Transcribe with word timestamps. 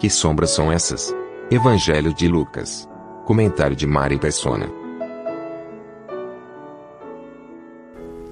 Que 0.00 0.08
sombras 0.08 0.48
são 0.52 0.72
essas? 0.72 1.14
Evangelho 1.50 2.14
de 2.14 2.26
Lucas. 2.26 2.88
Comentário 3.26 3.76
de 3.76 3.86
Mari 3.86 4.18
Persona. 4.18 4.66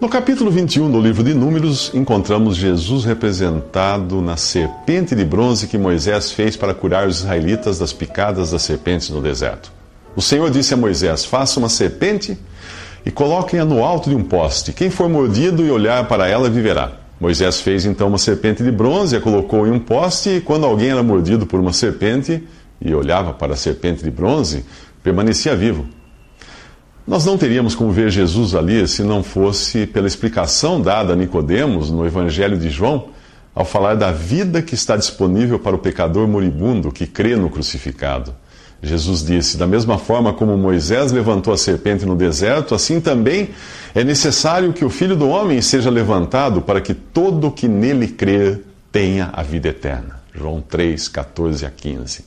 No 0.01 0.09
capítulo 0.09 0.51
21 0.51 0.91
do 0.91 0.99
livro 0.99 1.23
de 1.23 1.35
Números, 1.35 1.91
encontramos 1.93 2.57
Jesus 2.57 3.05
representado 3.05 4.23
na 4.23 4.39
serpente 4.39 5.15
de 5.15 5.27
bronze 5.27 5.67
que 5.67 5.77
Moisés 5.77 6.33
fez 6.33 6.57
para 6.57 6.73
curar 6.73 7.07
os 7.07 7.19
israelitas 7.19 7.79
das 7.79 7.93
picadas 7.93 8.53
das 8.53 8.63
serpentes 8.63 9.11
no 9.11 9.21
deserto. 9.21 9.71
O 10.17 10.23
Senhor 10.23 10.51
disse 10.51 10.73
a 10.73 10.77
Moisés: 10.79 11.27
Faça 11.27 11.61
uma 11.61 11.69
serpente 11.69 12.39
e 13.05 13.11
coloquem-a 13.11 13.67
no 13.67 13.85
alto 13.85 14.09
de 14.09 14.17
um 14.17 14.25
poste. 14.25 14.73
Quem 14.73 14.89
for 14.89 15.07
mordido 15.07 15.63
e 15.63 15.71
olhar 15.71 16.09
para 16.09 16.27
ela 16.27 16.49
viverá. 16.49 17.08
Moisés 17.21 17.61
fez 17.61 17.85
então 17.85 18.09
uma 18.09 18.19
serpente 18.19 18.63
de 18.63 18.71
bronze, 18.71 19.17
a 19.17 19.21
colocou 19.21 19.67
em 19.67 19.71
um 19.73 19.81
poste, 19.81 20.31
e 20.31 20.41
quando 20.41 20.65
alguém 20.65 20.91
era 20.91 21.03
mordido 21.03 21.47
por 21.47 21.59
uma 21.59 21.73
serpente 21.73 22.47
e 22.81 22.95
olhava 22.95 23.33
para 23.33 23.55
a 23.55 23.57
serpente 23.57 24.05
de 24.05 24.11
bronze, 24.11 24.65
permanecia 25.03 25.57
vivo. 25.57 25.87
Nós 27.05 27.25
não 27.25 27.37
teríamos 27.37 27.75
como 27.75 27.91
ver 27.91 28.11
Jesus 28.11 28.55
ali 28.55 28.87
se 28.87 29.03
não 29.03 29.23
fosse 29.23 29.87
pela 29.87 30.07
explicação 30.07 30.81
dada 30.81 31.15
a 31.15 31.17
Nicodemos 31.17 31.91
no 31.91 32.07
Evangelho 32.07 32.57
de 32.57 32.69
João, 32.69 33.09
ao 33.55 33.65
falar 33.65 33.97
da 33.97 34.13
vida 34.13 34.63
que 34.63 34.75
está 34.75 34.97
disponível 34.97 35.59
para 35.59 35.75
o 35.75 35.79
pecador 35.79 36.29
moribundo 36.29 36.93
que 36.93 37.07
crê 37.07 37.35
no 37.35 37.51
crucificado. 37.51 38.33
Jesus 38.83 39.25
disse: 39.25 39.57
Da 39.57 39.67
mesma 39.67 39.99
forma 39.99 40.33
como 40.33 40.57
Moisés 40.57 41.11
levantou 41.11 41.53
a 41.53 41.57
serpente 41.57 42.07
no 42.07 42.15
deserto, 42.15 42.75
assim 42.75 43.01
também 43.01 43.51
é 43.95 44.05
necessário 44.05 44.73
que 44.73 44.85
o 44.85 44.91
Filho 44.91 45.17
do 45.17 45.29
Homem 45.29 45.61
seja 45.61 45.91
levantado 45.91 46.63
para 46.63 46.81
que 46.81 46.95
todo 46.95 47.51
que 47.51 47.67
nele 47.67 48.09
crer 48.09 48.63
tenha 48.93 49.31
a 49.33 49.43
vida 49.43 49.69
eterna. 49.69 50.21
João 50.35 50.61
3, 50.61 51.09
14 51.09 51.67
a 51.67 51.71
15. 51.71 52.25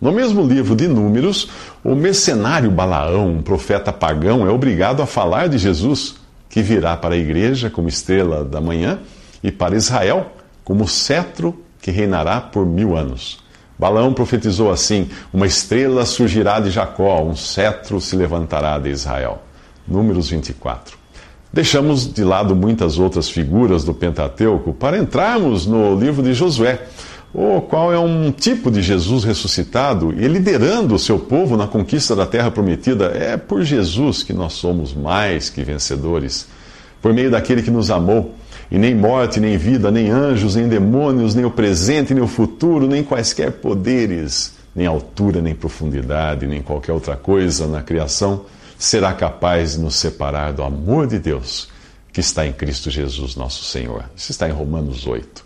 No 0.00 0.12
mesmo 0.12 0.42
livro 0.46 0.74
de 0.74 0.88
Números, 0.88 1.50
o 1.84 1.94
mercenário 1.94 2.70
Balaão, 2.70 3.34
um 3.34 3.42
profeta 3.42 3.92
pagão, 3.92 4.46
é 4.46 4.50
obrigado 4.50 5.02
a 5.02 5.06
falar 5.06 5.46
de 5.48 5.58
Jesus, 5.58 6.14
que 6.48 6.62
virá 6.62 6.96
para 6.96 7.14
a 7.14 7.18
igreja 7.18 7.68
como 7.68 7.88
estrela 7.88 8.42
da 8.42 8.62
manhã 8.62 8.98
e 9.42 9.52
para 9.52 9.76
Israel 9.76 10.32
como 10.64 10.88
cetro 10.88 11.54
que 11.82 11.90
reinará 11.90 12.40
por 12.40 12.64
mil 12.64 12.96
anos. 12.96 13.40
Balaão 13.80 14.12
profetizou 14.12 14.70
assim: 14.70 15.08
Uma 15.32 15.46
estrela 15.46 16.04
surgirá 16.04 16.60
de 16.60 16.70
Jacó, 16.70 17.22
um 17.22 17.34
cetro 17.34 17.98
se 17.98 18.14
levantará 18.14 18.78
de 18.78 18.90
Israel. 18.90 19.42
Números 19.88 20.28
24. 20.28 20.98
Deixamos 21.50 22.12
de 22.12 22.22
lado 22.22 22.54
muitas 22.54 22.98
outras 22.98 23.30
figuras 23.30 23.82
do 23.82 23.94
Pentateuco 23.94 24.74
para 24.74 24.98
entrarmos 24.98 25.66
no 25.66 25.98
livro 25.98 26.22
de 26.22 26.34
Josué 26.34 26.86
o 27.32 27.60
qual 27.62 27.92
é 27.92 27.98
um 27.98 28.30
tipo 28.30 28.70
de 28.70 28.82
Jesus 28.82 29.24
ressuscitado 29.24 30.12
e 30.12 30.28
liderando 30.28 30.94
o 30.94 30.98
seu 30.98 31.18
povo 31.18 31.56
na 31.56 31.66
conquista 31.66 32.14
da 32.14 32.26
terra 32.26 32.50
prometida. 32.50 33.06
É 33.06 33.36
por 33.36 33.62
Jesus 33.62 34.22
que 34.22 34.32
nós 34.34 34.52
somos 34.52 34.92
mais 34.92 35.48
que 35.48 35.62
vencedores, 35.62 36.46
por 37.00 37.14
meio 37.14 37.30
daquele 37.30 37.62
que 37.62 37.70
nos 37.70 37.90
amou. 37.90 38.34
E 38.70 38.78
nem 38.78 38.94
morte, 38.94 39.40
nem 39.40 39.56
vida, 39.56 39.90
nem 39.90 40.10
anjos, 40.10 40.54
nem 40.54 40.68
demônios, 40.68 41.34
nem 41.34 41.44
o 41.44 41.50
presente, 41.50 42.14
nem 42.14 42.22
o 42.22 42.28
futuro, 42.28 42.86
nem 42.86 43.02
quaisquer 43.02 43.50
poderes, 43.52 44.54
nem 44.74 44.86
altura, 44.86 45.42
nem 45.42 45.54
profundidade, 45.54 46.46
nem 46.46 46.62
qualquer 46.62 46.92
outra 46.92 47.16
coisa 47.16 47.66
na 47.66 47.82
criação 47.82 48.44
será 48.78 49.12
capaz 49.12 49.72
de 49.72 49.80
nos 49.80 49.96
separar 49.96 50.52
do 50.52 50.62
amor 50.62 51.06
de 51.06 51.18
Deus 51.18 51.68
que 52.12 52.20
está 52.20 52.46
em 52.46 52.52
Cristo 52.52 52.90
Jesus, 52.90 53.36
nosso 53.36 53.64
Senhor. 53.64 54.04
Isso 54.16 54.32
está 54.32 54.48
em 54.48 54.52
Romanos 54.52 55.06
8. 55.06 55.44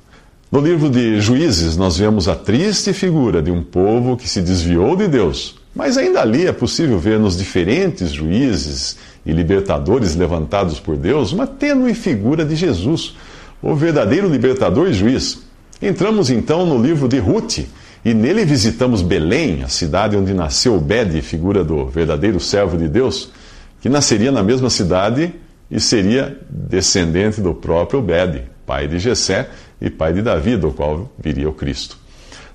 No 0.51 0.61
livro 0.61 0.89
de 0.89 1.21
Juízes, 1.21 1.77
nós 1.77 1.99
vemos 1.99 2.29
a 2.29 2.37
triste 2.37 2.93
figura 2.93 3.43
de 3.43 3.51
um 3.51 3.63
povo 3.63 4.17
que 4.17 4.29
se 4.29 4.41
desviou 4.41 4.95
de 4.97 5.09
Deus. 5.09 5.57
Mas 5.75 5.97
ainda 5.99 6.21
ali 6.21 6.47
é 6.47 6.53
possível 6.53 6.99
ver 6.99 7.19
nos 7.19 7.37
diferentes 7.37 8.13
juízes 8.13 8.97
e 9.27 9.33
libertadores 9.33 10.15
levantados 10.15 10.79
por 10.79 10.97
Deus 10.97 11.33
uma 11.33 11.47
tênue 11.47 11.95
figura 11.95 12.45
de 12.45 12.55
Jesus, 12.55 13.17
o 13.61 13.75
verdadeiro 13.75 14.29
libertador 14.29 14.89
e 14.89 14.93
juiz. 14.93 15.43
Entramos 15.83 16.31
então 16.31 16.65
no 16.65 16.81
livro 16.81 17.09
de 17.09 17.19
Ruth 17.19 17.59
e 18.05 18.15
nele 18.15 18.45
visitamos 18.45 19.03
Belém, 19.03 19.65
a 19.65 19.69
cidade 19.69 20.17
onde 20.17 20.33
nasceu 20.33 20.75
Obed, 20.77 21.21
figura 21.23 21.65
do 21.65 21.87
verdadeiro 21.87 22.39
servo 22.39 22.77
de 22.77 22.87
Deus, 22.87 23.33
que 23.81 23.89
nasceria 23.89 24.31
na 24.31 24.43
mesma 24.43 24.71
cidade 24.71 25.35
e 25.71 25.81
seria 25.81 26.39
descendente 26.49 27.41
do 27.41 27.55
próprio 27.55 27.99
Obed, 27.99 28.43
pai 28.65 28.87
de 28.87 28.99
Jessé, 28.99 29.49
e 29.81 29.91
pai 29.91 30.13
de 30.13 30.23
Davi, 30.23 30.57
do 30.57 30.71
qual 30.71 31.11
viria 31.19 31.49
o 31.49 31.53
Cristo. 31.53 32.04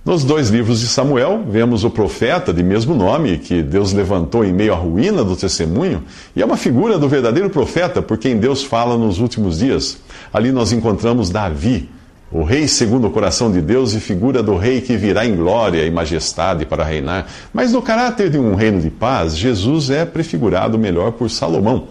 Nos 0.05 0.23
dois 0.23 0.49
livros 0.49 0.79
de 0.79 0.87
Samuel, 0.87 1.43
vemos 1.45 1.83
o 1.83 1.89
profeta 1.89 2.53
de 2.53 2.63
mesmo 2.63 2.95
nome, 2.95 3.37
que 3.37 3.61
Deus 3.61 3.91
levantou 3.91 4.45
em 4.45 4.53
meio 4.53 4.73
à 4.73 4.75
ruína 4.77 5.25
do 5.25 5.35
testemunho, 5.35 6.03
e 6.33 6.41
é 6.41 6.45
uma 6.45 6.55
figura 6.55 6.97
do 6.97 7.09
verdadeiro 7.09 7.49
profeta 7.49 8.01
por 8.01 8.17
quem 8.17 8.37
Deus 8.37 8.63
fala 8.63 8.97
nos 8.97 9.19
últimos 9.19 9.59
dias. 9.59 9.97
Ali 10.33 10.53
nós 10.53 10.71
encontramos 10.71 11.29
Davi, 11.29 11.89
o 12.31 12.43
rei 12.43 12.65
segundo 12.65 13.07
o 13.07 13.11
coração 13.11 13.51
de 13.51 13.59
Deus 13.59 13.93
e 13.93 13.99
figura 13.99 14.41
do 14.41 14.55
rei 14.55 14.79
que 14.79 14.95
virá 14.95 15.25
em 15.25 15.35
glória 15.35 15.85
e 15.85 15.91
majestade 15.91 16.65
para 16.65 16.85
reinar. 16.85 17.27
Mas 17.53 17.73
no 17.73 17.81
caráter 17.81 18.29
de 18.29 18.37
um 18.37 18.55
reino 18.55 18.79
de 18.79 18.89
paz, 18.89 19.35
Jesus 19.35 19.89
é 19.89 20.05
prefigurado 20.05 20.79
melhor 20.79 21.11
por 21.11 21.29
Salomão. 21.29 21.89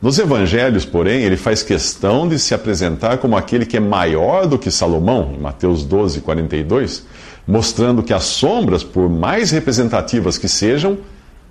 Nos 0.00 0.18
evangelhos, 0.18 0.86
porém, 0.86 1.22
ele 1.22 1.36
faz 1.36 1.62
questão 1.62 2.26
de 2.26 2.38
se 2.38 2.54
apresentar 2.54 3.18
como 3.18 3.36
aquele 3.36 3.66
que 3.66 3.76
é 3.76 3.80
maior 3.80 4.46
do 4.46 4.58
que 4.58 4.70
Salomão, 4.70 5.32
em 5.36 5.38
Mateus 5.38 5.84
12, 5.84 6.22
42, 6.22 7.04
mostrando 7.50 8.02
que 8.02 8.14
as 8.14 8.24
sombras, 8.24 8.84
por 8.84 9.08
mais 9.08 9.50
representativas 9.50 10.38
que 10.38 10.48
sejam 10.48 10.98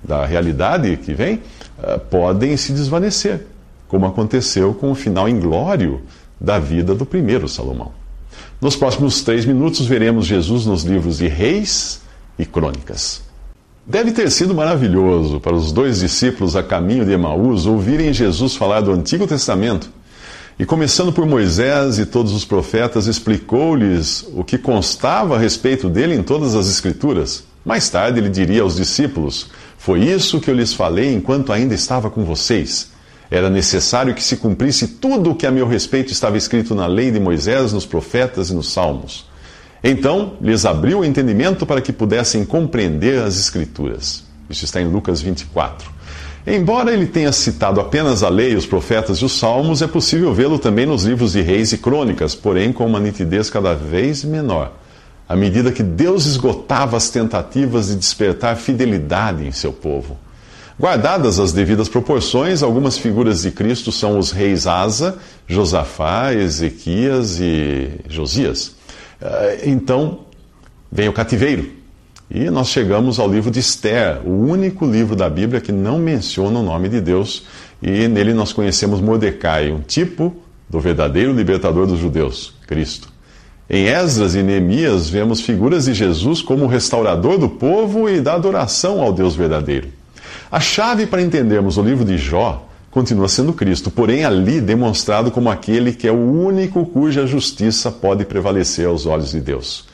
da 0.02 0.26
realidade 0.26 0.96
que 0.98 1.14
vem, 1.14 1.42
eh, 1.84 1.98
podem 2.10 2.56
se 2.56 2.72
desvanecer, 2.72 3.46
como 3.88 4.06
aconteceu 4.06 4.74
com 4.74 4.92
o 4.92 4.96
final 4.96 5.28
inglório 5.28 6.02
da 6.40 6.58
vida 6.58 6.96
do 6.96 7.06
primeiro 7.06 7.50
Salomão. 7.50 7.92
Nos 8.62 8.78
próximos 8.78 9.22
três 9.22 9.46
minutos, 9.46 9.86
veremos 9.86 10.26
Jesus 10.26 10.66
nos 10.66 10.84
livros 10.84 11.18
de 11.18 11.28
Reis 11.28 12.02
e 12.38 12.46
Crônicas. 12.46 13.22
Deve 13.86 14.12
ter 14.12 14.32
sido 14.32 14.56
maravilhoso 14.56 15.40
para 15.40 15.56
os 15.56 15.72
dois 15.72 16.00
discípulos 16.00 16.56
a 16.56 16.64
caminho 16.64 17.04
de 17.04 17.12
Emaús 17.12 17.66
ouvirem 17.66 18.14
Jesus 18.14 18.56
falar 18.56 18.82
do 18.82 18.92
Antigo 18.92 19.28
Testamento. 19.28 19.90
E 20.60 20.66
começando 20.66 21.14
por 21.14 21.26
Moisés 21.26 22.00
e 22.00 22.06
todos 22.06 22.34
os 22.34 22.44
profetas, 22.44 23.08
explicou-lhes 23.08 24.26
o 24.34 24.44
que 24.44 24.58
constava 24.58 25.38
a 25.38 25.40
respeito 25.40 25.90
dele 25.90 26.14
em 26.14 26.22
todas 26.22 26.54
as 26.54 26.68
Escrituras. 26.68 27.46
Mais 27.64 27.90
tarde 27.90 28.20
ele 28.20 28.28
diria 28.28 28.62
aos 28.62 28.76
discípulos: 28.76 29.52
Foi 29.78 30.02
isso 30.02 30.42
que 30.42 30.52
eu 30.52 30.54
lhes 30.54 30.74
falei 30.74 31.14
enquanto 31.14 31.54
ainda 31.54 31.74
estava 31.74 32.10
com 32.10 32.26
vocês. 32.26 32.90
Era 33.32 33.50
necessário 33.50 34.14
que 34.14 34.22
se 34.22 34.36
cumprisse 34.36 34.86
tudo 34.86 35.32
o 35.32 35.36
que 35.36 35.48
a 35.48 35.52
meu 35.52 35.66
respeito 35.66 36.12
estava 36.12 36.38
escrito 36.38 36.76
na 36.76 36.88
lei 36.88 37.10
de 37.10 37.22
Moisés, 37.22 37.72
nos 37.72 37.86
profetas 37.86 38.50
e 38.50 38.54
nos 38.54 38.70
salmos. 38.74 39.30
Então 39.82 40.34
lhes 40.42 40.66
abriu 40.66 41.00
o 41.00 41.06
entendimento 41.06 41.66
para 41.66 41.80
que 41.80 41.94
pudessem 41.94 42.44
compreender 42.44 43.24
as 43.24 43.40
Escrituras. 43.40 44.26
Isso 44.50 44.66
está 44.66 44.82
em 44.82 44.90
Lucas 44.90 45.22
24. 45.22 45.99
Embora 46.48 46.92
ele 46.94 47.06
tenha 47.06 47.32
citado 47.32 47.80
apenas 47.82 48.24
a 48.24 48.30
lei, 48.30 48.56
os 48.56 48.66
profetas 48.66 49.18
e 49.18 49.26
os 49.26 49.34
salmos, 49.34 49.82
é 49.82 49.88
possível 49.88 50.34
vê-lo 50.34 50.58
também 50.58 50.86
nos 50.86 51.04
livros 51.04 51.34
de 51.34 51.42
reis 51.42 51.72
e 51.74 51.78
crônicas, 51.78 52.34
porém 52.34 52.72
com 52.72 52.86
uma 52.86 53.00
nitidez 53.00 53.50
cada 53.50 53.74
vez 53.76 54.24
menor, 54.24 54.74
à 55.28 55.36
medida 55.36 55.72
que 55.72 55.84
Deus 55.84 56.26
esgotava 56.26 56.98
as 56.98 57.10
tentativas 57.10 57.88
de 57.88 57.96
despertar 57.96 58.56
fidelidade 58.56 59.46
em 59.46 59.52
seu 59.52 59.74
povo. 59.74 60.18
Guardadas 60.80 61.40
as 61.40 61.52
devidas 61.52 61.90
proporções, 61.90 62.64
algumas 62.64 62.98
figuras 62.98 63.42
de 63.42 63.52
Cristo 63.52 63.92
são 63.92 64.18
os 64.18 64.32
reis 64.32 64.66
Asa, 64.66 65.18
Josafá, 65.46 66.34
Ezequias 66.34 67.38
e 67.42 67.90
Josias. 68.08 68.76
Eh, 69.22 69.64
então, 69.66 70.22
vem 70.90 71.10
o 71.10 71.14
cativeiro. 71.14 71.79
E 72.32 72.48
nós 72.52 72.68
chegamos 72.68 73.18
ao 73.18 73.28
livro 73.28 73.50
de 73.50 73.60
Esther, 73.60 74.22
o 74.24 74.30
único 74.30 74.86
livro 74.86 75.16
da 75.16 75.28
Bíblia 75.28 75.60
que 75.60 75.72
não 75.72 75.98
menciona 75.98 76.60
o 76.60 76.64
nome 76.64 76.88
de 76.88 77.02
Deus. 77.02 77.48
E 77.82 78.08
nele 78.08 78.36
nós 78.36 78.54
conhecemos 78.54 79.02
Mordecai, 79.02 79.72
um 79.72 79.82
tipo 79.82 80.36
do 80.70 80.80
verdadeiro 80.80 81.34
libertador 81.34 81.88
dos 81.88 81.98
judeus, 81.98 82.54
Cristo. 82.68 83.10
Em 83.68 83.88
Esdras 83.88 84.36
e 84.36 84.44
Neemias, 84.44 85.10
vemos 85.10 85.42
figuras 85.42 85.86
de 85.86 85.94
Jesus 85.96 86.40
como 86.40 86.68
restaurador 86.68 87.40
do 87.40 87.50
povo 87.50 88.08
e 88.08 88.22
da 88.22 88.36
adoração 88.36 89.02
ao 89.02 89.12
Deus 89.12 89.36
verdadeiro. 89.36 89.88
A 90.52 90.60
chave 90.60 91.08
para 91.08 91.24
entendermos 91.24 91.78
o 91.78 91.82
livro 91.82 92.06
de 92.06 92.18
Jó 92.18 92.68
continua 92.92 93.28
sendo 93.28 93.54
Cristo, 93.54 93.90
porém 93.90 94.24
ali 94.24 94.62
demonstrado 94.62 95.32
como 95.32 95.50
aquele 95.50 95.94
que 95.94 96.08
é 96.08 96.12
o 96.12 96.16
único 96.16 96.86
cuja 96.86 97.26
justiça 97.26 97.92
pode 97.92 98.24
prevalecer 98.24 98.86
aos 98.86 99.08
olhos 99.08 99.32
de 99.32 99.40
Deus. 99.40 99.89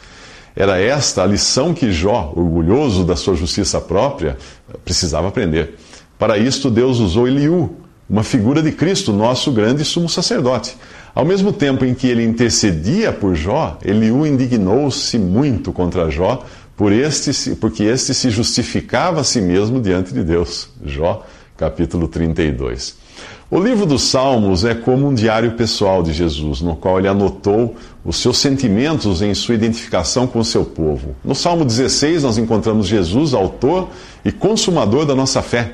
Era 0.56 0.80
esta 0.80 1.24
a 1.24 1.26
lição 1.26 1.74
que 1.74 1.92
Jó, 1.92 2.32
orgulhoso 2.36 3.04
da 3.04 3.16
sua 3.16 3.36
justiça 3.36 3.82
própria, 3.82 4.38
precisava 4.84 5.28
aprender. 5.28 5.76
Para 6.18 6.38
isto, 6.38 6.72
Deus 6.72 7.00
usou 7.00 7.28
Eliú, 7.28 7.76
uma 8.10 8.24
figura 8.24 8.62
de 8.62 8.72
Cristo, 8.72 9.12
nosso 9.12 9.52
grande 9.52 9.84
sumo 9.84 10.08
sacerdote. 10.08 10.78
Ao 11.14 11.26
mesmo 11.26 11.52
tempo 11.52 11.84
em 11.84 11.94
que 11.94 12.08
ele 12.08 12.24
intercedia 12.24 13.12
por 13.12 13.36
Jó, 13.36 13.78
Eliú 13.84 14.26
indignou-se 14.26 15.18
muito 15.18 15.74
contra 15.74 16.10
Jó, 16.10 16.44
por 16.78 16.92
este, 16.92 17.56
porque 17.56 17.84
este 17.84 18.14
se 18.14 18.30
justificava 18.30 19.22
a 19.22 19.24
si 19.24 19.42
mesmo 19.42 19.82
diante 19.82 20.14
de 20.14 20.24
Deus. 20.24 20.70
Jó, 20.86 21.26
capítulo 21.58 22.08
32. 22.08 23.05
O 23.50 23.60
livro 23.60 23.86
dos 23.86 24.02
Salmos 24.02 24.66
é 24.66 24.74
como 24.74 25.08
um 25.08 25.14
diário 25.14 25.52
pessoal 25.52 26.02
de 26.02 26.12
Jesus, 26.12 26.62
no 26.62 26.76
qual 26.76 26.98
ele 26.98 27.08
anotou 27.08 27.76
os 28.04 28.18
seus 28.18 28.40
sentimentos 28.40 29.22
em 29.22 29.36
sua 29.36 29.54
identificação 29.54 30.26
com 30.26 30.40
o 30.40 30.46
seu 30.46 30.66
povo. 30.66 31.16
No 31.24 31.36
Salmo 31.36 31.64
16, 31.64 32.24
nós 32.24 32.40
encontramos 32.40 32.88
Jesus, 32.88 33.36
autor 33.36 33.90
e 34.26 34.32
consumador 34.32 35.06
da 35.06 35.14
nossa 35.14 35.44
fé. 35.44 35.74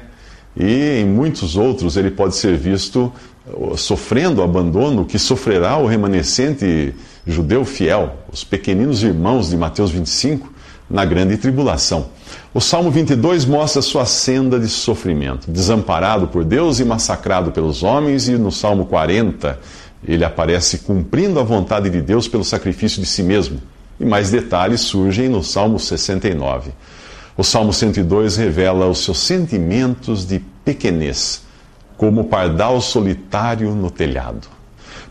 E 0.56 1.00
em 1.00 1.06
muitos 1.06 1.56
outros 1.56 1.96
ele 1.96 2.12
pode 2.12 2.36
ser 2.36 2.58
visto 2.58 3.10
uh, 3.48 3.78
sofrendo 3.78 4.42
o 4.42 4.44
abandono 4.44 5.06
que 5.06 5.18
sofrerá 5.18 5.78
o 5.78 5.88
remanescente 5.88 6.94
judeu 7.26 7.64
fiel, 7.64 8.18
os 8.30 8.44
pequeninos 8.44 9.02
irmãos 9.02 9.50
de 9.50 9.56
Mateus 9.56 9.92
25, 9.92 10.52
na 10.92 11.06
grande 11.06 11.38
tribulação. 11.38 12.08
O 12.54 12.60
Salmo 12.60 12.92
22 12.92 13.46
mostra 13.46 13.82
sua 13.82 14.06
senda 14.06 14.60
de 14.60 14.68
sofrimento, 14.68 15.50
desamparado 15.50 16.28
por 16.28 16.44
Deus 16.44 16.80
e 16.80 16.86
massacrado 16.86 17.52
pelos 17.52 17.82
homens, 17.82 18.28
e 18.28 18.38
no 18.38 18.52
Salmo 18.52 18.86
40 18.86 19.60
ele 20.06 20.26
aparece 20.26 20.80
cumprindo 20.80 21.40
a 21.40 21.44
vontade 21.44 21.90
de 21.90 22.02
Deus 22.02 22.28
pelo 22.28 22.44
sacrifício 22.44 23.00
de 23.00 23.08
si 23.08 23.24
mesmo. 23.24 23.62
E 24.00 24.06
mais 24.06 24.32
detalhes 24.32 24.82
surgem 24.82 25.30
no 25.30 25.44
Salmo 25.44 25.80
69. 25.80 26.72
O 27.38 27.44
Salmo 27.44 27.72
102 27.72 28.36
revela 28.36 28.88
os 28.88 29.04
seus 29.04 29.20
sentimentos 29.20 30.26
de 30.26 30.40
pequenez, 30.66 31.44
como 31.98 32.22
o 32.22 32.26
pardal 32.26 32.82
solitário 32.82 33.74
no 33.74 33.90
telhado. 33.90 34.48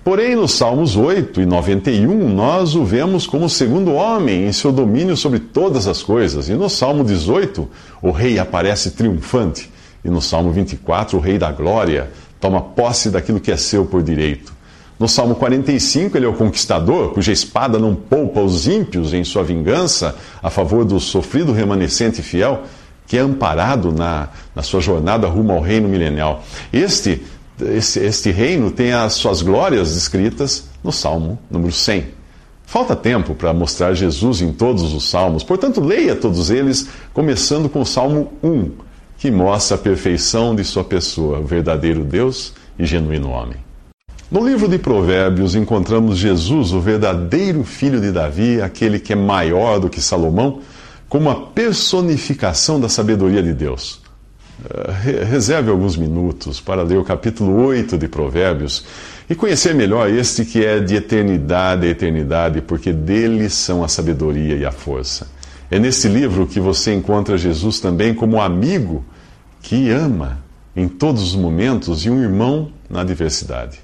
Porém, 0.02 0.34
nos 0.34 0.52
Salmos 0.52 0.96
8 0.96 1.42
e 1.42 1.46
91, 1.46 2.28
nós 2.30 2.74
o 2.74 2.84
vemos 2.84 3.26
como 3.26 3.50
segundo 3.50 3.92
homem 3.92 4.46
em 4.46 4.52
seu 4.52 4.72
domínio 4.72 5.14
sobre 5.14 5.38
todas 5.38 5.86
as 5.86 6.02
coisas. 6.02 6.48
E 6.48 6.54
no 6.54 6.70
Salmo 6.70 7.04
18, 7.04 7.68
o 8.00 8.10
rei 8.10 8.38
aparece 8.38 8.92
triunfante. 8.92 9.70
E 10.02 10.08
no 10.08 10.22
Salmo 10.22 10.50
24, 10.52 11.18
o 11.18 11.20
rei 11.20 11.36
da 11.36 11.52
glória 11.52 12.10
toma 12.40 12.62
posse 12.62 13.10
daquilo 13.10 13.38
que 13.38 13.52
é 13.52 13.56
seu 13.58 13.84
por 13.84 14.02
direito. 14.02 14.54
No 14.98 15.06
Salmo 15.06 15.34
45, 15.34 16.16
ele 16.16 16.24
é 16.24 16.28
o 16.28 16.34
conquistador, 16.34 17.12
cuja 17.12 17.32
espada 17.32 17.78
não 17.78 17.94
poupa 17.94 18.40
os 18.40 18.66
ímpios 18.66 19.12
em 19.12 19.22
sua 19.22 19.42
vingança 19.42 20.16
a 20.42 20.48
favor 20.48 20.84
do 20.84 20.98
sofrido 20.98 21.52
remanescente 21.52 22.22
fiel, 22.22 22.62
que 23.06 23.18
é 23.18 23.20
amparado 23.20 23.92
na, 23.92 24.28
na 24.54 24.62
sua 24.62 24.80
jornada 24.80 25.26
rumo 25.26 25.52
ao 25.52 25.60
reino 25.60 25.88
milenial. 25.88 26.42
Este, 26.72 27.22
este, 27.62 28.30
reino 28.30 28.70
tem 28.70 28.92
as 28.92 29.14
suas 29.14 29.42
glórias 29.42 29.94
descritas 29.94 30.64
no 30.82 30.92
Salmo 30.92 31.38
número 31.50 31.72
100. 31.72 32.06
Falta 32.64 32.94
tempo 32.94 33.34
para 33.34 33.52
mostrar 33.52 33.94
Jesus 33.94 34.40
em 34.40 34.52
todos 34.52 34.94
os 34.94 35.10
salmos, 35.10 35.42
portanto, 35.42 35.80
leia 35.80 36.14
todos 36.14 36.50
eles, 36.50 36.88
começando 37.12 37.68
com 37.68 37.80
o 37.80 37.86
Salmo 37.86 38.32
1, 38.42 38.70
que 39.18 39.30
mostra 39.30 39.76
a 39.76 39.78
perfeição 39.78 40.54
de 40.54 40.62
sua 40.62 40.84
pessoa, 40.84 41.40
o 41.40 41.44
verdadeiro 41.44 42.04
Deus 42.04 42.52
e 42.78 42.86
genuíno 42.86 43.30
homem. 43.30 43.56
No 44.30 44.46
livro 44.46 44.68
de 44.68 44.78
Provérbios 44.78 45.56
encontramos 45.56 46.16
Jesus, 46.16 46.72
o 46.72 46.80
verdadeiro 46.80 47.64
filho 47.64 48.00
de 48.00 48.12
Davi, 48.12 48.62
aquele 48.62 49.00
que 49.00 49.12
é 49.12 49.16
maior 49.16 49.80
do 49.80 49.90
que 49.90 50.00
Salomão, 50.00 50.60
como 51.08 51.28
a 51.28 51.34
personificação 51.34 52.78
da 52.78 52.88
sabedoria 52.88 53.42
de 53.42 53.52
Deus. 53.52 53.99
Eh, 54.62 55.24
reserve 55.24 55.70
alguns 55.70 55.96
minutos 55.96 56.60
para 56.60 56.82
ler 56.82 56.98
o 56.98 57.04
capítulo 57.04 57.64
8 57.64 57.96
de 57.96 58.06
Provérbios 58.08 58.84
e 59.28 59.34
conhecer 59.34 59.74
melhor 59.74 60.10
este 60.10 60.44
que 60.44 60.64
é 60.64 60.78
de 60.80 60.96
eternidade 60.96 61.86
a 61.86 61.90
eternidade, 61.90 62.60
porque 62.60 62.92
dele 62.92 63.48
são 63.48 63.82
a 63.82 63.88
sabedoria 63.88 64.56
e 64.56 64.66
a 64.66 64.70
força. 64.70 65.28
É 65.70 65.78
neste 65.78 66.08
livro 66.08 66.46
que 66.46 66.60
você 66.60 66.92
encontra 66.92 67.38
Jesus 67.38 67.80
também 67.80 68.12
como 68.12 68.40
amigo 68.40 69.02
que 69.62 69.90
ama 69.90 70.38
em 70.76 70.88
todos 70.88 71.22
os 71.22 71.34
momentos 71.34 72.04
e 72.04 72.10
um 72.10 72.22
irmão 72.22 72.70
na 72.88 73.02
diversidade. 73.02 73.78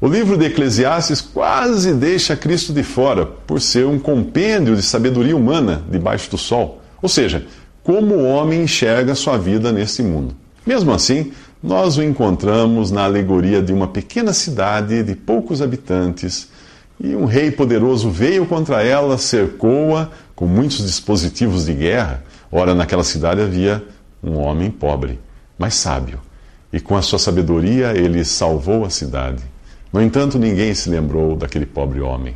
O 0.00 0.08
livro 0.08 0.36
de 0.36 0.46
Eclesiastes 0.46 1.20
quase 1.20 1.92
deixa 1.92 2.36
Cristo 2.36 2.72
de 2.72 2.82
fora, 2.82 3.26
por 3.26 3.60
ser 3.60 3.86
um 3.86 3.98
compêndio 3.98 4.74
de 4.74 4.82
sabedoria 4.82 5.36
humana 5.36 5.82
debaixo 5.88 6.30
do 6.30 6.38
sol. 6.38 6.82
Ou 7.00 7.08
seja, 7.08 7.46
como 7.88 8.16
o 8.16 8.24
homem 8.26 8.64
enxerga 8.64 9.14
sua 9.14 9.38
vida 9.38 9.72
nesse 9.72 10.02
mundo. 10.02 10.36
Mesmo 10.66 10.92
assim, 10.92 11.32
nós 11.62 11.96
o 11.96 12.02
encontramos 12.02 12.90
na 12.90 13.04
alegoria 13.04 13.62
de 13.62 13.72
uma 13.72 13.88
pequena 13.88 14.34
cidade 14.34 15.02
de 15.02 15.14
poucos 15.14 15.62
habitantes, 15.62 16.50
e 17.00 17.16
um 17.16 17.24
rei 17.24 17.50
poderoso 17.50 18.10
veio 18.10 18.44
contra 18.44 18.82
ela, 18.82 19.16
cercou-a 19.16 20.10
com 20.36 20.46
muitos 20.46 20.84
dispositivos 20.84 21.64
de 21.64 21.72
guerra. 21.72 22.22
Ora, 22.52 22.74
naquela 22.74 23.02
cidade 23.02 23.40
havia 23.40 23.82
um 24.22 24.36
homem 24.36 24.70
pobre, 24.70 25.18
mas 25.56 25.72
sábio, 25.72 26.20
e 26.70 26.78
com 26.80 26.94
a 26.94 27.00
sua 27.00 27.18
sabedoria 27.18 27.96
ele 27.96 28.22
salvou 28.22 28.84
a 28.84 28.90
cidade. 28.90 29.42
No 29.90 30.02
entanto, 30.02 30.38
ninguém 30.38 30.74
se 30.74 30.90
lembrou 30.90 31.34
daquele 31.34 31.64
pobre 31.64 32.02
homem. 32.02 32.34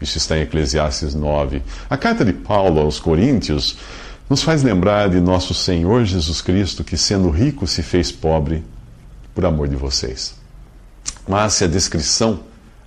Isso 0.00 0.16
está 0.16 0.38
em 0.38 0.40
Eclesiastes 0.40 1.14
9. 1.14 1.60
A 1.90 1.98
carta 1.98 2.24
de 2.24 2.32
Paulo 2.32 2.80
aos 2.80 2.98
Coríntios 2.98 3.76
nos 4.30 4.44
faz 4.44 4.62
lembrar 4.62 5.10
de 5.10 5.20
nosso 5.20 5.52
Senhor 5.52 6.04
Jesus 6.04 6.40
Cristo, 6.40 6.84
que 6.84 6.96
sendo 6.96 7.28
rico 7.28 7.66
se 7.66 7.82
fez 7.82 8.12
pobre 8.12 8.64
por 9.34 9.44
amor 9.44 9.66
de 9.66 9.74
vocês. 9.74 10.36
Mas 11.28 11.54
se 11.54 11.64
a 11.64 11.66
descrição 11.66 12.40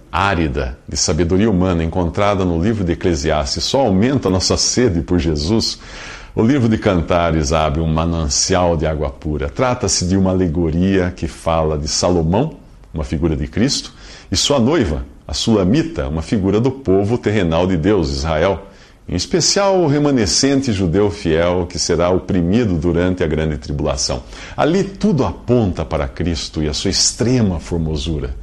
árida 0.10 0.78
de 0.88 0.95
sabedoria 0.95 1.51
humana 1.51 1.84
encontrada 1.84 2.45
no 2.45 2.63
livro 2.63 2.86
de 2.86 2.94
Eclesiastes 2.94 3.65
só 3.65 3.82
aumenta 3.82 4.29
nossa 4.29 4.56
sede 4.56 5.01
por 5.01 5.20
Jesus, 5.20 5.79
o 6.34 6.41
livro 6.41 6.70
de 6.70 6.77
Cantares 6.77 7.51
abre 7.51 7.82
um 7.82 7.88
manancial 7.88 8.77
de 8.77 8.88
água 8.88 9.10
pura. 9.10 9.50
Trata-se 9.50 10.08
de 10.08 10.15
uma 10.15 10.29
alegoria 10.29 11.12
que 11.13 11.27
fala 11.27 11.77
de 11.77 11.89
Salomão 11.89 12.63
uma 12.94 13.03
figura 13.03 13.36
de 13.36 13.48
Cristo, 13.48 13.91
e 14.32 14.38
sua 14.38 14.60
noiva, 14.60 15.03
a 15.27 15.34
Sulamita, 15.34 16.08
uma 16.08 16.22
figura 16.22 16.60
do 16.60 16.70
povo 16.70 17.18
terrenal 17.18 17.65
de 17.65 17.75
Deus, 17.75 18.10
Israel, 18.12 18.68
em 19.07 19.15
especial 19.15 19.81
o 19.81 19.88
remanescente 19.88 20.72
judeu 20.72 21.12
fiel 21.12 21.67
que 21.67 21.77
será 21.77 22.10
oprimido 22.10 22.75
durante 22.75 23.24
a 23.24 23.27
grande 23.27 23.57
tribulação. 23.57 24.24
Ali 24.55 24.83
tudo 24.83 25.25
aponta 25.25 25.83
para 25.83 26.07
Cristo 26.07 26.63
e 26.63 26.69
a 26.69 26.74
sua 26.74 26.91
extrema 26.91 27.60
formosura. 27.60 28.36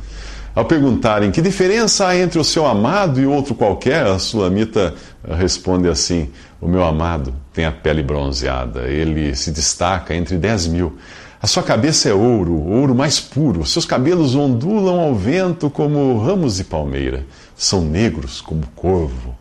Ao 0.54 0.64
perguntarem 0.64 1.30
que 1.30 1.40
diferença 1.40 2.08
há 2.08 2.16
entre 2.16 2.38
o 2.38 2.44
seu 2.44 2.66
amado 2.66 3.20
e 3.20 3.26
outro 3.26 3.54
qualquer, 3.54 4.04
a 4.04 4.18
Sulamita 4.18 4.94
responde 5.24 5.88
assim: 5.88 6.28
O 6.60 6.66
meu 6.66 6.84
amado 6.84 7.32
tem 7.52 7.64
a 7.64 7.72
pele 7.72 8.02
bronzeada, 8.02 8.88
ele 8.88 9.34
se 9.36 9.52
destaca 9.52 10.14
entre 10.14 10.36
dez 10.36 10.66
mil. 10.66 10.98
A 11.40 11.46
sua 11.46 11.62
cabeça 11.62 12.08
é 12.08 12.12
ouro, 12.12 12.52
ouro 12.52 12.94
mais 12.94 13.18
puro. 13.18 13.64
Seus 13.64 13.86
cabelos 13.86 14.34
ondulam 14.34 15.00
ao 15.00 15.14
vento 15.14 15.70
como 15.70 16.18
ramos 16.18 16.56
de 16.56 16.64
palmeira. 16.64 17.24
São 17.56 17.80
negros 17.80 18.42
como 18.42 18.66
corvo. 18.76 19.39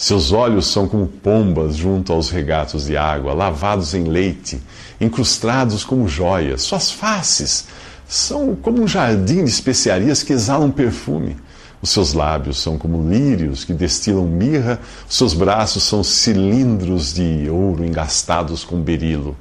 Seus 0.00 0.32
olhos 0.32 0.66
são 0.66 0.88
como 0.88 1.06
pombas 1.06 1.76
junto 1.76 2.10
aos 2.10 2.30
regatos 2.30 2.86
de 2.86 2.96
água, 2.96 3.34
lavados 3.34 3.92
em 3.92 4.04
leite, 4.04 4.58
incrustados 4.98 5.84
como 5.84 6.08
joias. 6.08 6.62
Suas 6.62 6.90
faces 6.90 7.66
são 8.08 8.56
como 8.56 8.80
um 8.82 8.88
jardim 8.88 9.44
de 9.44 9.50
especiarias 9.50 10.22
que 10.22 10.32
exalam 10.32 10.70
perfume. 10.70 11.36
Os 11.82 11.90
seus 11.90 12.14
lábios 12.14 12.56
são 12.56 12.78
como 12.78 13.10
lírios 13.10 13.62
que 13.62 13.74
destilam 13.74 14.24
mirra. 14.24 14.80
Os 15.06 15.16
seus 15.16 15.34
braços 15.34 15.82
são 15.82 16.02
cilindros 16.02 17.12
de 17.12 17.50
ouro 17.50 17.84
engastados 17.84 18.64
com 18.64 18.80
berilo. 18.80 19.36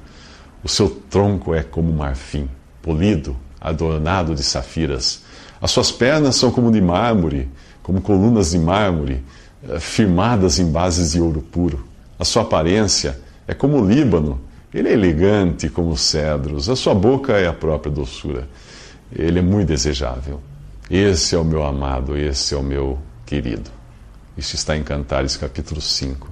O 0.61 0.67
seu 0.67 0.89
tronco 0.89 1.55
é 1.55 1.63
como 1.63 1.93
marfim, 1.93 2.49
polido, 2.81 3.33
adornado 3.61 4.35
de 4.35 4.43
safiras. 4.43 5.21
As 5.61 5.71
suas 5.71 5.89
pernas 5.89 6.35
são 6.35 6.51
como 6.51 6.69
de 6.69 6.81
mármore, 6.81 7.49
como 7.81 8.01
colunas 8.01 8.51
de 8.51 8.59
mármore, 8.59 9.23
firmadas 9.79 10.59
em 10.59 10.71
bases 10.71 11.11
de 11.11 11.21
ouro 11.21 11.41
puro. 11.41 11.85
A 12.17 12.25
sua 12.25 12.43
aparência 12.43 13.19
é 13.47 13.53
como 13.53 13.81
o 13.81 13.87
Líbano, 13.87 14.39
ele 14.73 14.89
é 14.89 14.93
elegante 14.93 15.69
como 15.69 15.89
os 15.89 16.01
cedros, 16.01 16.69
a 16.69 16.75
sua 16.75 16.93
boca 16.93 17.33
é 17.33 17.47
a 17.47 17.53
própria 17.53 17.91
doçura. 17.91 18.47
Ele 19.11 19.39
é 19.39 19.41
muito 19.41 19.69
desejável. 19.69 20.39
Esse 20.89 21.35
é 21.35 21.37
o 21.37 21.43
meu 21.43 21.63
amado, 21.63 22.15
esse 22.15 22.53
é 22.53 22.57
o 22.57 22.63
meu 22.63 22.99
querido. 23.25 23.69
Isso 24.37 24.55
está 24.55 24.77
em 24.77 24.83
Cantares 24.83 25.35
capítulo 25.35 25.81
5. 25.81 26.27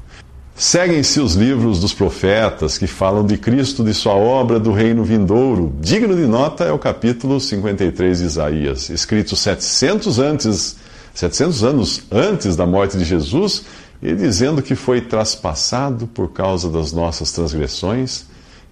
Seguem-se 0.56 1.20
os 1.20 1.36
livros 1.36 1.80
dos 1.80 1.94
profetas 1.94 2.78
que 2.80 2.88
falam 2.88 3.24
de 3.24 3.38
Cristo, 3.38 3.84
de 3.84 3.94
sua 3.94 4.14
obra, 4.14 4.60
do 4.60 4.72
reino 4.72 5.04
vindouro. 5.04 5.76
Digno 5.80 6.16
de 6.16 6.26
nota 6.26 6.64
é 6.64 6.72
o 6.72 6.80
capítulo 6.80 7.40
53 7.40 8.20
de 8.20 8.26
Isaías, 8.26 8.90
escrito 8.90 9.36
700, 9.36 10.18
antes, 10.18 10.78
700 11.18 11.64
anos 11.64 12.04
antes 12.12 12.56
da 12.56 12.68
morte 12.68 12.96
de 12.96 13.04
Jesus, 13.04 13.66
e 14.04 14.14
dizendo 14.14 14.62
que 14.62 14.76
foi 14.76 15.02
traspassado 15.02 16.06
por 16.06 16.32
causa 16.32 16.70
das 16.70 16.94
nossas 16.94 17.32
transgressões, 17.32 18.26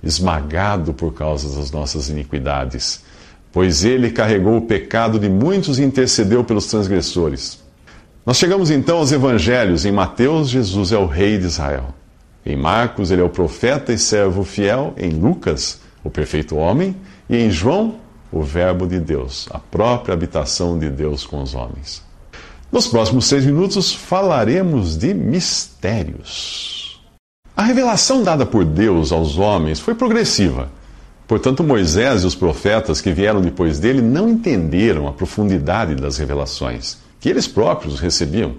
esmagado 0.04 0.94
por 0.94 1.12
causa 1.12 1.58
das 1.58 1.72
nossas 1.72 2.08
iniquidades. 2.08 3.02
Pois 3.52 3.84
ele 3.84 4.12
carregou 4.12 4.58
o 4.58 4.62
pecado 4.62 5.18
de 5.18 5.28
muitos 5.28 5.80
e 5.80 5.84
intercedeu 5.84 6.44
pelos 6.44 6.68
transgressores. 6.68 7.58
Nós 8.24 8.38
chegamos 8.38 8.70
então 8.70 8.98
aos 8.98 9.12
evangelhos. 9.12 9.84
Em 9.84 9.92
Mateus, 9.92 10.48
Jesus 10.48 10.92
é 10.92 10.98
o 11.00 11.08
rei 11.08 11.40
de 11.40 11.46
Israel. 11.46 11.96
Em 12.46 12.56
Marcos, 12.56 13.10
ele 13.10 13.22
é 13.22 13.26
o 13.26 13.30
profeta 13.30 13.92
e 13.92 13.98
servo 13.98 14.44
fiel. 14.44 14.94
Em 14.98 15.10
Lucas, 15.10 15.80
o 16.04 16.12
perfeito 16.12 16.56
homem. 16.56 16.96
E 17.28 17.38
em 17.38 17.50
João, 17.50 17.96
o 18.32 18.44
Verbo 18.44 18.86
de 18.86 19.00
Deus, 19.00 19.48
a 19.50 19.58
própria 19.58 20.14
habitação 20.14 20.78
de 20.78 20.92
Deus 20.92 21.26
com 21.26 21.42
os 21.42 21.56
homens. 21.56 22.06
Nos 22.76 22.88
próximos 22.88 23.28
seis 23.28 23.46
minutos 23.46 23.94
falaremos 23.94 24.98
de 24.98 25.14
mistérios. 25.14 27.02
A 27.56 27.64
revelação 27.64 28.22
dada 28.22 28.46
por 28.46 28.66
Deus 28.66 29.14
aos 29.14 29.38
homens 29.38 29.80
foi 29.80 29.96
progressiva. 29.96 30.70
Portanto, 31.26 31.64
Moisés 31.64 32.24
e 32.24 32.28
os 32.28 32.36
profetas 32.36 33.00
que 33.00 33.14
vieram 33.14 33.40
depois 33.40 33.80
dele 33.80 34.02
não 34.02 34.28
entenderam 34.28 35.08
a 35.08 35.14
profundidade 35.14 35.96
das 35.96 36.18
revelações 36.18 36.98
que 37.18 37.30
eles 37.30 37.48
próprios 37.48 37.98
recebiam. 37.98 38.56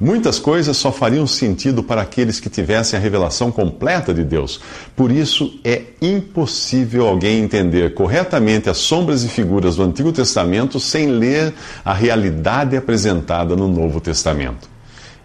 Muitas 0.00 0.38
coisas 0.38 0.78
só 0.78 0.90
fariam 0.90 1.26
sentido 1.26 1.82
para 1.82 2.00
aqueles 2.00 2.40
que 2.40 2.48
tivessem 2.48 2.98
a 2.98 3.02
revelação 3.02 3.52
completa 3.52 4.14
de 4.14 4.24
Deus. 4.24 4.58
Por 4.96 5.12
isso, 5.12 5.60
é 5.62 5.82
impossível 6.00 7.06
alguém 7.06 7.42
entender 7.42 7.92
corretamente 7.92 8.70
as 8.70 8.78
sombras 8.78 9.24
e 9.24 9.28
figuras 9.28 9.76
do 9.76 9.82
Antigo 9.82 10.10
Testamento 10.10 10.80
sem 10.80 11.08
ler 11.08 11.52
a 11.84 11.92
realidade 11.92 12.78
apresentada 12.78 13.54
no 13.54 13.68
Novo 13.68 14.00
Testamento. 14.00 14.70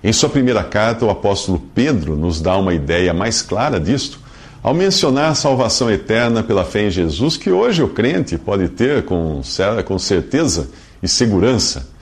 Em 0.04 0.12
sua 0.12 0.28
primeira 0.28 0.62
carta, 0.62 1.06
o 1.06 1.10
apóstolo 1.10 1.58
Pedro 1.74 2.18
nos 2.18 2.42
dá 2.42 2.58
uma 2.58 2.74
ideia 2.74 3.14
mais 3.14 3.42
clara 3.42 3.80
disto, 3.80 4.20
ao 4.62 4.74
mencionar 4.74 5.32
a 5.32 5.36
salvação 5.36 5.90
eterna 5.90 6.44
pela 6.44 6.66
fé 6.66 6.88
em 6.88 6.92
Jesus, 6.92 7.38
que 7.38 7.50
hoje 7.50 7.82
o 7.82 7.88
crente 7.88 8.38
pode 8.38 8.68
ter 8.68 9.06
com 9.06 9.42
certeza 9.42 10.68
e 11.02 11.08
segurança. 11.08 11.95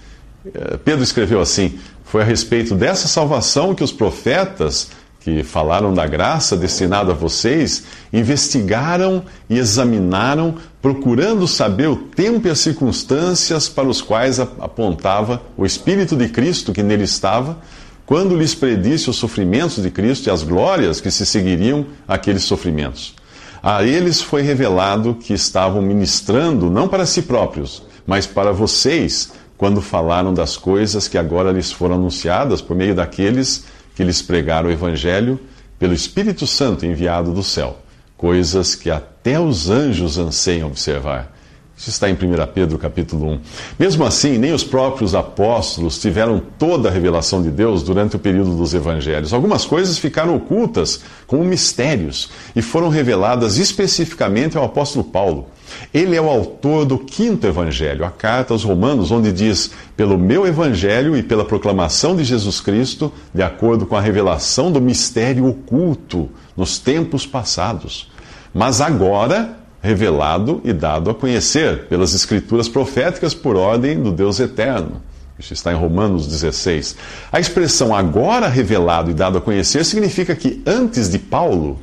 Eh, 0.46 0.78
Pedro 0.84 1.04
escreveu 1.04 1.42
assim: 1.42 1.78
Foi 2.04 2.22
a 2.22 2.26
respeito 2.26 2.76
dessa 2.76 3.08
salvação 3.08 3.74
que 3.76 3.84
os 3.84 3.92
profetas 3.92 4.90
que 5.24 5.42
falaram 5.42 5.94
da 5.94 6.06
graça 6.06 6.58
destinada 6.58 7.14
a 7.14 7.16
vocês 7.16 7.84
investigaram 8.12 9.24
e 9.50 9.58
examinaram, 9.58 10.56
procurando 10.82 11.48
saber 11.48 11.88
o 11.88 11.96
tempo 11.96 12.46
e 12.46 12.52
as 12.52 12.60
circunstâncias 12.60 13.70
para 13.70 13.88
os 13.88 14.02
quais 14.02 14.42
apontava 14.42 15.42
o 15.56 15.66
Espírito 15.66 16.18
de 16.18 16.28
Cristo 16.28 16.74
que 16.74 16.84
nele 16.84 17.06
estava, 17.06 17.58
quando 18.06 18.36
lhes 18.36 18.54
predisse 18.54 19.10
os 19.10 19.16
sofrimentos 19.16 19.82
de 19.82 19.90
Cristo 19.90 20.28
e 20.28 20.30
as 20.30 20.44
glórias 20.44 21.00
que 21.00 21.10
se 21.10 21.26
seguiriam 21.26 21.86
àqueles 22.06 22.44
sofrimentos. 22.44 23.16
A 23.62 23.82
eles 23.82 24.22
foi 24.22 24.42
revelado 24.42 25.16
que 25.16 25.34
estavam 25.34 25.82
ministrando 25.82 26.70
não 26.70 26.90
para 26.90 27.06
si 27.06 27.22
próprios, 27.22 27.82
mas 28.06 28.28
para 28.28 28.52
vocês 28.52 29.32
quando 29.58 29.82
falaram 29.82 30.34
das 30.34 30.58
coisas 30.58 31.08
que 31.08 31.18
agora 31.18 31.52
lhes 31.52 31.72
foram 31.72 31.96
anunciadas 31.96 32.62
por 32.62 32.76
meio 32.76 32.96
daqueles 32.96 33.66
que 33.96 34.04
lhes 34.04 34.22
pregaram 34.22 34.70
o 34.70 34.72
Evangelho 34.72 35.40
pelo 35.78 35.94
Espírito 35.94 36.48
Santo 36.48 36.86
enviado 36.86 37.32
do 37.32 37.44
céu, 37.44 37.78
coisas 38.18 38.76
que 38.76 38.90
até 38.90 39.40
os 39.40 39.70
anjos 39.70 40.18
anseiam 40.18 40.68
observar. 40.68 41.34
Isso 41.76 41.90
está 41.90 42.10
em 42.10 42.14
1 42.14 42.18
Pedro 42.54 42.78
capítulo 42.78 43.32
1. 43.32 43.40
Mesmo 43.80 44.06
assim, 44.06 44.38
nem 44.38 44.54
os 44.54 44.64
próprios 44.64 45.16
apóstolos 45.16 46.00
tiveram 46.00 46.42
toda 46.58 46.88
a 46.88 46.92
revelação 46.92 47.42
de 47.42 47.50
Deus 47.50 47.84
durante 47.84 48.16
o 48.16 48.20
período 48.20 48.56
dos 48.56 48.74
evangelhos. 48.74 49.34
Algumas 49.34 49.66
coisas 49.66 49.98
ficaram 49.98 50.36
ocultas 50.36 51.02
como 51.26 51.44
mistérios 51.44 52.30
e 52.56 52.62
foram 52.62 52.90
reveladas 52.90 53.58
especificamente 53.58 54.58
ao 54.58 54.64
apóstolo 54.64 55.04
Paulo. 55.04 55.48
Ele 55.94 56.16
é 56.16 56.22
o 56.22 56.28
autor 56.28 56.86
do 56.86 56.98
quinto 56.98 57.46
evangelho, 57.46 58.04
a 58.04 58.10
carta 58.10 58.52
aos 58.52 58.64
Romanos, 58.64 59.12
onde 59.12 59.32
diz: 59.32 59.72
Pelo 59.96 60.18
meu 60.18 60.48
evangelho 60.48 61.16
e 61.16 61.22
pela 61.22 61.46
proclamação 61.46 62.16
de 62.16 62.24
Jesus 62.24 62.60
Cristo, 62.60 63.14
de 63.32 63.44
acordo 63.44 63.86
com 63.86 63.96
a 63.96 64.02
revelação 64.02 64.72
do 64.72 64.82
mistério 64.82 65.46
oculto 65.46 66.30
nos 66.58 66.80
tempos 66.80 67.28
passados. 67.28 68.12
Mas 68.52 68.82
agora 68.82 69.58
revelado 69.84 70.62
e 70.64 70.72
dado 70.72 71.12
a 71.12 71.14
conhecer 71.14 71.88
pelas 71.88 72.14
escrituras 72.14 72.70
proféticas 72.70 73.34
por 73.34 73.56
ordem 73.56 74.02
do 74.02 74.12
Deus 74.12 74.40
eterno. 74.40 75.02
Isso 75.38 75.54
está 75.54 75.74
em 75.74 75.76
Romanos 75.76 76.26
16. 76.26 76.96
A 77.32 77.40
expressão 77.40 77.94
agora 77.94 78.48
revelado 78.48 79.12
e 79.12 79.14
dado 79.14 79.38
a 79.38 79.42
conhecer 79.42 79.84
significa 79.84 80.36
que 80.36 80.64
antes 80.66 81.10
de 81.10 81.20
Paulo 81.20 81.80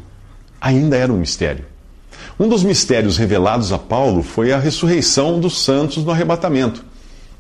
ainda 0.61 0.97
era 0.97 1.13
um 1.13 1.17
mistério. 1.19 1.70
Um 2.41 2.49
dos 2.49 2.63
mistérios 2.63 3.19
revelados 3.19 3.71
a 3.71 3.77
Paulo 3.77 4.23
foi 4.23 4.51
a 4.51 4.59
ressurreição 4.59 5.39
dos 5.39 5.61
santos 5.63 6.03
no 6.03 6.11
arrebatamento. 6.11 6.83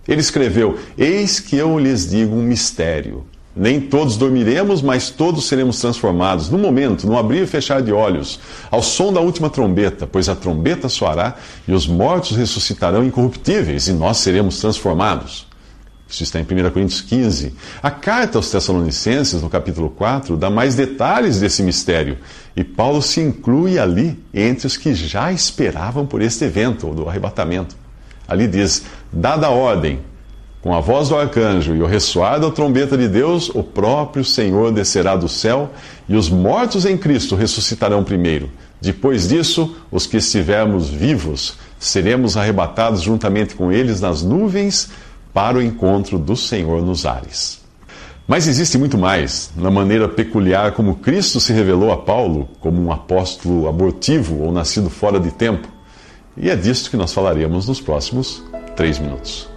Ele 0.06 0.20
escreveu: 0.20 0.78
Eis 0.98 1.40
que 1.40 1.56
eu 1.56 1.78
lhes 1.78 2.10
digo 2.10 2.36
um 2.36 2.42
mistério. 2.42 3.24
Nem 3.56 3.80
todos 3.80 4.18
dormiremos, 4.18 4.82
mas 4.82 5.08
todos 5.08 5.48
seremos 5.48 5.80
transformados, 5.80 6.50
no 6.50 6.58
momento, 6.58 7.06
no 7.06 7.16
abrir 7.16 7.44
e 7.44 7.46
fechar 7.46 7.80
de 7.80 7.90
olhos, 7.90 8.40
ao 8.70 8.82
som 8.82 9.10
da 9.10 9.20
última 9.20 9.48
trombeta, 9.48 10.06
pois 10.06 10.28
a 10.28 10.36
trombeta 10.36 10.86
soará 10.86 11.34
e 11.66 11.72
os 11.72 11.86
mortos 11.86 12.36
ressuscitarão 12.36 13.02
incorruptíveis 13.02 13.88
e 13.88 13.94
nós 13.94 14.18
seremos 14.18 14.60
transformados. 14.60 15.49
Isso 16.10 16.24
está 16.24 16.40
em 16.40 16.42
1 16.42 16.70
Coríntios 16.70 17.00
15. 17.02 17.54
A 17.80 17.90
carta 17.90 18.36
aos 18.36 18.50
Tessalonicenses, 18.50 19.40
no 19.40 19.48
capítulo 19.48 19.88
4, 19.90 20.36
dá 20.36 20.50
mais 20.50 20.74
detalhes 20.74 21.38
desse 21.38 21.62
mistério. 21.62 22.18
E 22.56 22.64
Paulo 22.64 23.00
se 23.00 23.20
inclui 23.20 23.78
ali 23.78 24.18
entre 24.34 24.66
os 24.66 24.76
que 24.76 24.92
já 24.92 25.32
esperavam 25.32 26.04
por 26.04 26.20
este 26.20 26.44
evento, 26.44 26.88
do 26.92 27.08
arrebatamento. 27.08 27.76
Ali 28.26 28.48
diz: 28.48 28.82
Dada 29.12 29.46
a 29.46 29.50
ordem, 29.50 30.00
com 30.60 30.74
a 30.74 30.80
voz 30.80 31.08
do 31.08 31.16
arcanjo 31.16 31.76
e 31.76 31.80
o 31.80 31.86
ressoar 31.86 32.40
da 32.40 32.50
trombeta 32.50 32.98
de 32.98 33.08
Deus, 33.08 33.48
o 33.48 33.62
próprio 33.62 34.24
Senhor 34.24 34.72
descerá 34.72 35.14
do 35.14 35.28
céu 35.28 35.70
e 36.08 36.16
os 36.16 36.28
mortos 36.28 36.84
em 36.84 36.98
Cristo 36.98 37.36
ressuscitarão 37.36 38.02
primeiro. 38.02 38.50
Depois 38.80 39.28
disso, 39.28 39.76
os 39.92 40.06
que 40.06 40.16
estivermos 40.16 40.88
vivos 40.88 41.56
seremos 41.78 42.36
arrebatados 42.36 43.00
juntamente 43.00 43.54
com 43.54 43.70
eles 43.70 44.00
nas 44.00 44.22
nuvens 44.22 44.90
para 45.32 45.58
o 45.58 45.62
encontro 45.62 46.18
do 46.18 46.36
Senhor 46.36 46.82
nos 46.82 47.06
ares. 47.06 47.60
Mas 48.26 48.46
existe 48.46 48.78
muito 48.78 48.96
mais 48.96 49.50
na 49.56 49.70
maneira 49.70 50.08
peculiar 50.08 50.72
como 50.72 50.96
Cristo 50.96 51.40
se 51.40 51.52
revelou 51.52 51.90
a 51.90 51.96
Paulo 51.96 52.48
como 52.60 52.80
um 52.80 52.92
apóstolo 52.92 53.68
abortivo 53.68 54.42
ou 54.42 54.52
nascido 54.52 54.88
fora 54.88 55.18
de 55.18 55.32
tempo. 55.32 55.68
E 56.36 56.48
é 56.48 56.54
disto 56.54 56.90
que 56.90 56.96
nós 56.96 57.12
falaremos 57.12 57.66
nos 57.66 57.80
próximos 57.80 58.42
três 58.76 59.00
minutos. 59.00 59.48